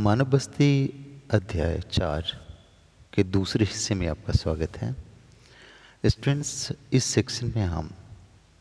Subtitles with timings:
[0.00, 0.88] मानव बस्ती
[1.30, 2.22] अध्याय चार
[3.14, 4.96] के दूसरे हिस्से में आपका स्वागत है।
[6.06, 7.90] स्टूडेंट्स, इस सेक्शन में हम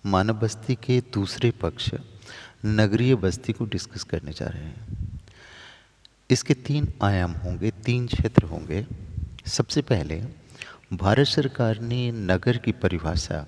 [0.06, 1.90] मानव बस्ती के दूसरे पक्ष
[2.66, 5.20] नगरीय बस्ती को डिस्कस करने जा रहे हैं।
[6.30, 8.88] इसके तीन आयाम होंगे, तीन क्षेत्र होंगे।
[9.48, 10.24] सबसे पहले,
[10.94, 13.48] भारत सरकार ने नगर की परिभाषा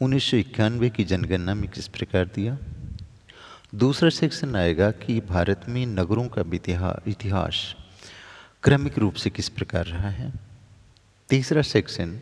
[0.00, 2.58] उन्नीस सौ इक्यानवे की जनगणना में किस प्रकार दिया?
[3.74, 6.42] दूसरा सेक्शन आएगा कि भारत में नगरों का
[7.06, 7.76] इतिहास
[8.62, 10.32] क्रमिक रूप से किस प्रकार रहा है?
[11.28, 12.20] तीसरा सेक्शन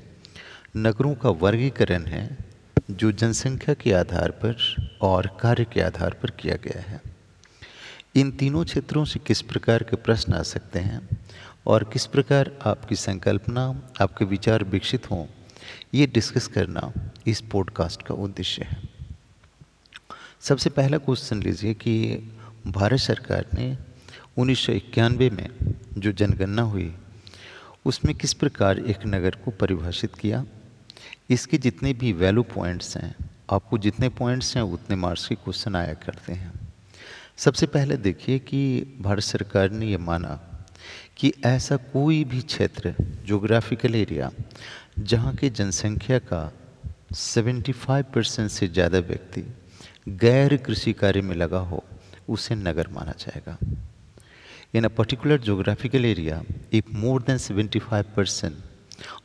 [0.76, 2.38] नगरों का वर्गीकरण है
[2.90, 4.56] जो जनसंख्या के आधार पर
[5.02, 7.00] और कार्य के आधार पर किया गया है।
[8.14, 11.08] इन तीनों क्षेत्रों से किस प्रकार के प्रश्न आ सकते हैं
[11.66, 15.26] और किस प्रकार आपकी संकल्पना, आपके विचार विकसित हों,
[15.94, 16.92] ये डिस्कस करना
[17.26, 18.95] इस पॉडकास्ट का उद्देश्य है।
[20.42, 21.94] सबसे पहला क्वेश्चन लीजिए कि
[22.66, 23.78] भारत सरकार ने
[24.38, 25.48] उन्नीस सौ इक्यानवे में
[25.98, 26.94] जो जनगणना हुई,
[27.84, 30.44] उसमें किस प्रकार एक नगर को परिभाषित किया?
[31.30, 33.14] इसके जितने भी वैल्यू पॉइंट्स हैं,
[33.50, 36.52] आपको जितने पॉइंट्स हैं, उतने मार्क्स के क्वेश्चन आया करते हैं।
[37.36, 40.40] सबसे पहले देखिए कि भारत सरकार ने यह माना
[41.16, 42.94] कि ऐसा कोई भी क्षेत्र
[43.26, 44.30] जोग्राफिकल एरिया
[44.98, 46.52] जहाँ की जनसंख्या का
[47.14, 49.44] 75 परसेंट से ज़्यादा व्यक्ति
[50.06, 51.82] गैर कृषि कार्य में लगा हो,
[52.28, 53.56] उसे नगर माना जाएगा।
[54.74, 56.42] In a particular geographical area
[56.74, 58.56] if more than 75 percent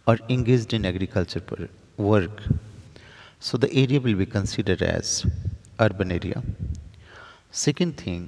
[0.08, 1.68] are engage in agriculture पर
[2.00, 2.42] work
[3.42, 5.22] so the area will be consider as
[5.80, 6.42] urban area
[7.56, 8.28] second thing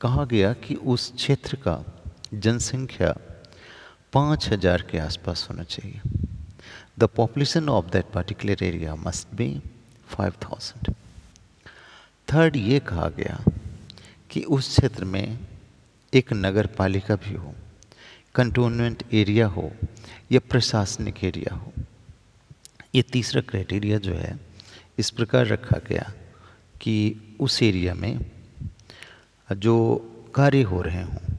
[0.00, 1.76] कहा गया कि उस क्षेत्र का
[2.34, 3.14] जनसंख्या
[4.12, 6.00] पाँच हज़ार के आसपास होना चाहिए।
[6.98, 9.48] The population of that particular area must be
[10.08, 10.94] five thousand
[12.32, 13.38] third ये कहा गया
[14.30, 15.38] कि उस क्षेत्र में
[16.12, 17.54] एक नगर पालिका भी हो,
[18.34, 19.70] कंटोनमेंट एरिया हो
[20.32, 21.72] या प्रशासनिक एरिया हो।
[22.94, 24.38] ये तीसरा क्राइटेरिया जो है,
[24.98, 26.12] इस प्रकार रखा गया
[26.80, 28.18] कि उस एरिया में
[29.48, 29.76] जो
[30.34, 31.34] कार्य हो रहे हों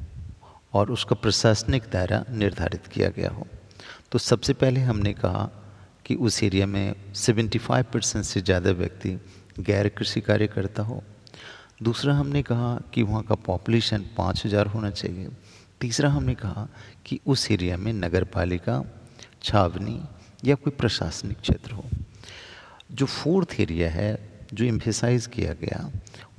[0.74, 3.48] और उसका प्रशासनिक दायरा निर्धारित किया गया हो।
[4.12, 5.50] तो सबसे पहले हमने कहा
[6.06, 9.20] कि उस एरिया में 75 परसेंट से ज़्यादा व्यक्ति
[9.59, 11.02] गैर कृषि कार्य करता हो।
[11.84, 15.30] दूसरा हमने कहा कि वहाँ का पॉपुलेशन पाँच हज़ार होना चाहिए।
[15.81, 16.68] तीसरा हमने कहा
[17.06, 18.84] कि उस एरिया में नगर पालिका
[19.44, 20.00] छावनी
[20.46, 21.84] या कोई प्रशासनिक क्षेत्र हो।
[22.92, 25.90] जो फोर्थ एरिया है, जो एम्फेसाइज किया गया,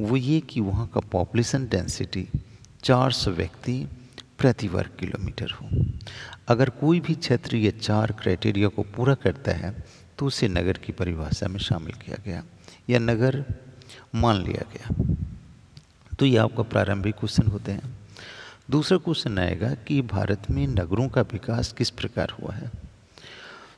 [0.00, 2.26] वो ये कि वहाँ का पॉपुलेशन डेंसिटी
[2.82, 3.86] 400 व्यक्ति
[4.38, 5.68] प्रति वर्ग किलोमीटर हो।
[6.48, 9.74] अगर कोई भी क्षेत्र ये चार क्राइटेरिया को पूरा करता है
[10.18, 12.42] तो उसे नगर की परिभाषा में शामिल किया गया।
[12.90, 13.44] या नगर
[14.14, 15.14] मान लिया गया।
[16.18, 17.98] तो ये आपका प्रारंभिक क्वेश्चन होते हैं।
[18.70, 22.70] दूसरा क्वेश्चन आएगा कि भारत में नगरों का विकास किस प्रकार हुआ है?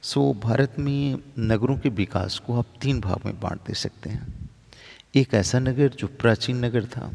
[0.02, 4.50] सो भारत में नगरों के विकास को आप तीन भाग में बांट दे सकते हैं।
[5.14, 7.10] एक ऐसा नगर जो प्राचीन नगर था,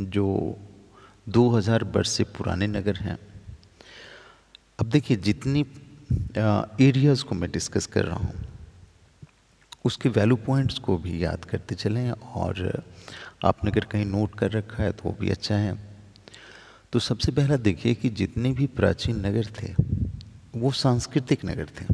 [0.00, 0.56] जो
[1.28, 3.18] 2000 वर्ष से पुराने नगर हैं।
[4.80, 5.60] अब देखिए, जितनी
[6.80, 8.47] एरियाज़ को मैं डिस्कस कर रहा हूँ
[9.84, 12.82] उसके वैल्यू पॉइंट्स को भी याद करते चलें और
[13.44, 15.76] आपने अगर कहीं नोट कर रखा है तो वो भी अच्छा है।
[16.92, 19.74] तो सबसे पहला देखिए कि जितने भी प्राचीन नगर थे,
[20.56, 21.86] वो सांस्कृतिक नगर थे।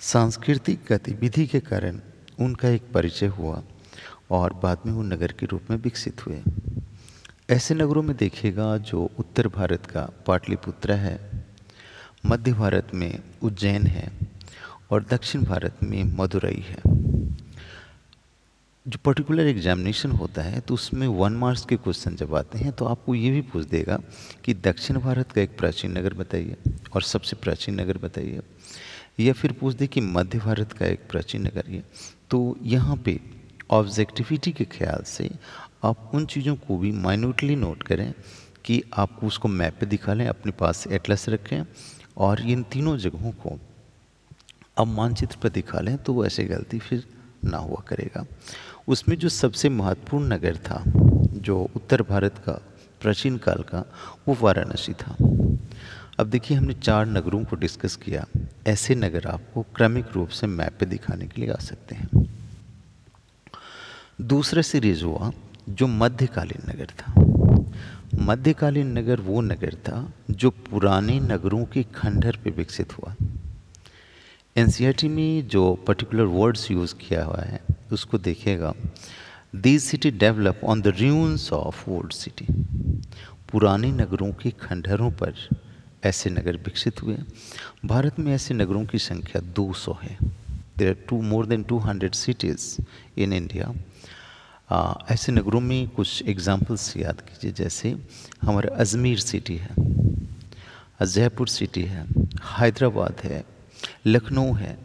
[0.00, 2.00] सांस्कृतिक गतिविधि के कारण
[2.40, 3.62] उनका एक परिचय हुआ
[4.30, 6.42] और बाद में वो नगर के रूप में विकसित हुए।
[7.50, 11.18] ऐसे नगरों में देखिएगा जो उत्तर भारत का पाटलिपुत्र है,
[12.26, 14.12] मध्य भारत में उज्जैन है
[14.94, 16.82] और दक्षिण भारत में मदुरई है।
[18.86, 22.84] जो पर्टिकुलर एग्जामिनेशन होता है तो उसमें वन मार्क्स के क्वेश्चन जब आते हैं तो
[22.84, 23.98] आपको ये भी पूछ देगा
[24.44, 26.56] कि दक्षिण भारत का एक प्राचीन नगर बताइए
[26.94, 28.40] और सबसे प्राचीन नगर बताइए,
[29.20, 31.82] या फिर पूछ दे कि मध्य भारत का एक प्राचीन नगर ये।
[32.30, 33.18] तो यहाँ पे
[33.70, 35.30] ऑब्जेक्टिविटी के ख्याल से
[35.84, 38.12] आप उन चीज़ों को भी माइन्यूटली नोट करें
[38.64, 41.62] कि आपको उसको मैप पे दिखा लें, अपने पास एटलस रखें
[42.16, 43.58] और इन तीनों जगहों को
[44.76, 47.04] अब मानचित्र पर दिखा लें तो वो ऐसे गलती फिर
[47.44, 48.26] ना हुआ करेगा।
[48.88, 50.82] उसमें जो सबसे महत्वपूर्ण नगर था,
[51.34, 52.52] जो उत्तर भारत का,
[53.00, 53.84] प्राचीन काल का,
[54.28, 55.16] वो वाराणसी था।
[56.18, 58.26] अब देखिए हमने चार नगरों को डिस्कस किया।
[58.66, 62.08] ऐसे नगर आपको क्रमिक रूप से मैप पे दिखाने के लिए आ सकते हैं।
[64.20, 65.32] दूसरा सीरीज़ हुआ
[65.68, 67.14] जो मध्यकालीन नगर था।
[68.24, 73.14] मध्यकालीन नगर वो नगर था जो पुराने नगरों के खंडहर पे विकसित हुआ।
[74.56, 74.68] एन
[75.10, 77.60] में जो पर्टिकुलर वर्ड्स यूज़ किया हुआ है,
[77.92, 78.72] उसको देखिएगा।
[79.54, 82.46] This city develop on the ruins of old city
[83.50, 85.34] पुराने नगरों के खंडहरों पर
[86.04, 87.16] ऐसे नगर विकसित हुए।
[87.84, 90.16] भारत में ऐसे नगरों की संख्या 200 है।
[90.78, 92.76] There are two more than 200 cities
[93.18, 93.72] in India
[95.10, 97.94] ऐसे नगरों में कुछ एग्जांपल्स याद कीजिए, जैसे
[98.42, 99.74] हमारा अजमेर सिटी है,
[101.04, 102.06] जयपुर सिटी है,
[102.52, 103.42] हैदराबाद है
[104.06, 104.78] लखनऊ है।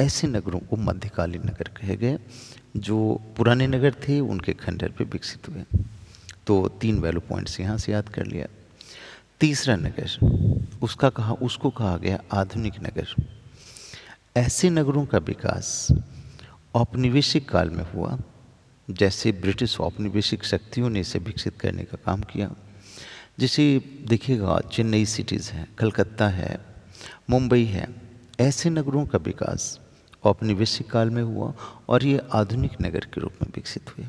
[0.00, 2.18] ऐसे नगरों को मध्यकालीन नगर कहे गए,
[2.76, 5.64] जो पुराने नगर थे, उनके खंडर पे विकसित हुए।
[6.46, 8.46] तो तीन वैल्यू पॉइंट्स यहाँ से याद कर लिया।
[9.40, 10.08] तीसरा नगर,
[10.82, 13.26] उसका कहा, उसको कहा गया आधुनिक नगर।
[14.36, 15.88] ऐसे नगरों का विकास
[16.74, 18.18] औपनिवेशिक काल में हुआ,
[18.90, 22.54] जैसे ब्रिटिश औपनिवेशिक शक्तियों ने इसे विकसित करने का काम किया।
[23.38, 23.78] जैसे
[24.08, 26.66] देखिएगा, चेन्नई सिटीज़ हैं, कलकत्ता है,
[27.30, 28.03] मुंबई है
[28.38, 29.78] ऐसे नगरों का विकास
[30.24, 31.52] औपनिवेशिक काल में हुआ
[31.88, 34.06] और ये आधुनिक नगर के रूप में विकसित हुए।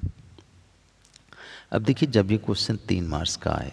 [1.71, 3.71] अब देखिए, जब ये क्वेश्चन तीन मार्च का आए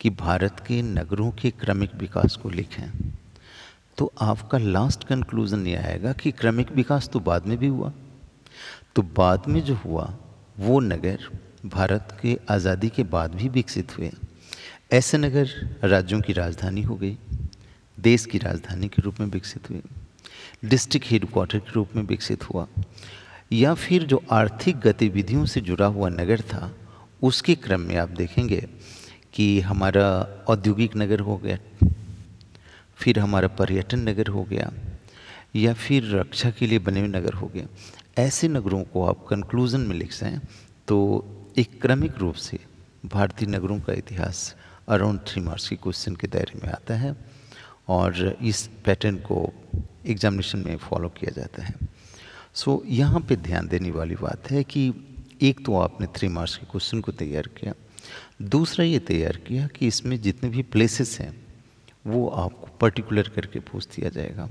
[0.00, 3.12] कि भारत के नगरों के क्रमिक विकास को लिखें
[3.98, 7.92] तो आपका लास्ट कंक्लूजन ये आएगा कि क्रमिक विकास तो बाद में भी हुआ।
[8.96, 10.14] तो बाद में जो हुआ,
[10.58, 11.28] वो नगर
[11.66, 14.10] भारत के आज़ादी के बाद भी विकसित हुए।
[14.92, 17.16] ऐसे नगर राज्यों की राजधानी हो गई।
[18.04, 19.82] देश की राजधानी के रूप में विकसित हुई
[20.64, 22.66] डिस्ट्रिक्ट हेडक्वार्टर के रूप में विकसित हुआ,
[23.52, 26.70] या फिर जो आर्थिक गतिविधियों से जुड़ा हुआ नगर था,
[27.22, 28.60] उसके क्रम में आप देखेंगे
[29.34, 30.06] कि हमारा
[30.48, 31.58] औद्योगिक नगर हो गया,
[32.98, 34.72] फिर हमारा पर्यटन नगर हो गया,
[35.56, 37.66] या फिर रक्षा के लिए बने हुए नगर हो गए।
[38.18, 40.40] ऐसे नगरों को आप कंक्लूज़न में लिख सकें
[40.88, 40.96] तो
[41.58, 42.58] एक क्रमिक रूप से
[43.06, 44.54] भारतीय नगरों का इतिहास
[44.88, 47.14] अराउंड थ्री मार्क्स के क्वेश्चन के दायरे में आता है।
[47.88, 49.52] और इस पैटर्न को
[50.06, 51.74] एग्जामिनेशन में फॉलो किया जाता है।
[52.54, 54.92] सो so, यहाँ पे ध्यान देने वाली बात है कि
[55.42, 57.72] एक तो आपने थ्री मार्क्स के क्वेश्चन को तैयार किया
[58.44, 61.34] दूसरा ये तैयार किया कि इसमें जितने भी प्लेसेस हैं
[62.04, 64.46] वो आपको पर्टिकुलर करके पूछ दिया जाएगा।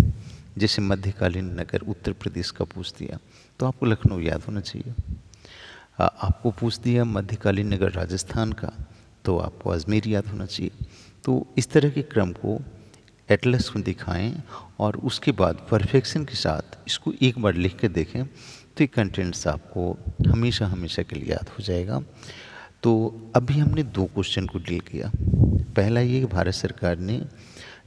[0.58, 3.18] जैसे मध्यकालीन नगर उत्तर प्रदेश का पूछ दिया
[3.60, 4.94] तो आपको लखनऊ याद होना चाहिए।
[6.00, 8.72] आपको पूछ दिया मध्यकालीन नगर राजस्थान का
[9.26, 10.72] तो आपको अजमेर याद होना चाहिए।
[11.24, 12.60] तो इस तरह के क्रम को
[13.30, 14.34] एटलस को दिखाएँ
[14.80, 19.46] और उसके बाद परफेक्शन के साथ इसको एक बार लिख कर देखें तो ये कंटेंट्स
[19.48, 19.92] आपको
[20.28, 22.02] हमेशा हमेशा के लिए याद हो जाएगा।
[22.84, 22.94] तो
[23.36, 25.12] अभी हमने दो क्वेश्चन को डील किया।
[25.75, 27.22] पहला ये कि भारत सरकार ने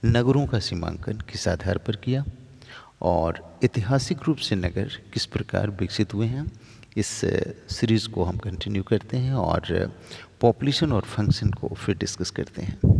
[0.05, 2.25] नगरों का सीमांकन किस आधार पर किया
[3.03, 6.47] और ऐतिहासिक रूप से नगर किस प्रकार विकसित हुए हैं,
[6.97, 7.06] इस
[7.71, 9.93] सीरीज़ को हम कंटिन्यू करते हैं और
[10.41, 12.96] पॉपुलेशन और फ़ंक्शन को फिर डिस्कस करते हैं।